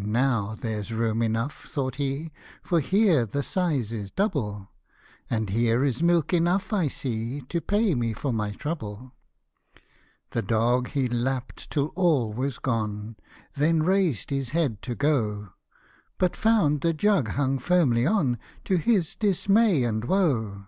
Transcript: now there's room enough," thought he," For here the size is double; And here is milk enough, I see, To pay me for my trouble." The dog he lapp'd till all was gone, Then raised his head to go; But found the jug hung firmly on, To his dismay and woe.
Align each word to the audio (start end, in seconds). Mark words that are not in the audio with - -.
now 0.00 0.56
there's 0.60 0.92
room 0.92 1.22
enough," 1.22 1.66
thought 1.68 1.94
he," 1.94 2.32
For 2.64 2.80
here 2.80 3.24
the 3.24 3.44
size 3.44 3.92
is 3.92 4.10
double; 4.10 4.70
And 5.30 5.50
here 5.50 5.84
is 5.84 6.02
milk 6.02 6.32
enough, 6.34 6.72
I 6.72 6.88
see, 6.88 7.42
To 7.42 7.60
pay 7.60 7.94
me 7.94 8.12
for 8.12 8.32
my 8.32 8.50
trouble." 8.50 9.12
The 10.30 10.42
dog 10.42 10.88
he 10.88 11.06
lapp'd 11.06 11.70
till 11.70 11.92
all 11.94 12.32
was 12.32 12.58
gone, 12.58 13.14
Then 13.54 13.84
raised 13.84 14.30
his 14.30 14.48
head 14.48 14.82
to 14.82 14.96
go; 14.96 15.50
But 16.18 16.34
found 16.34 16.80
the 16.80 16.92
jug 16.92 17.28
hung 17.28 17.60
firmly 17.60 18.04
on, 18.04 18.40
To 18.64 18.76
his 18.78 19.14
dismay 19.14 19.84
and 19.84 20.06
woe. 20.06 20.66